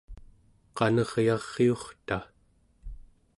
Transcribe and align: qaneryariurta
qaneryariurta 0.77 2.19